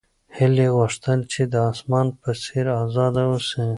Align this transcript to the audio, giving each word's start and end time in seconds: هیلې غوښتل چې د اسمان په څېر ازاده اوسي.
هیلې 0.37 0.67
غوښتل 0.77 1.19
چې 1.31 1.41
د 1.53 1.55
اسمان 1.71 2.07
په 2.21 2.29
څېر 2.43 2.65
ازاده 2.83 3.23
اوسي. 3.31 3.65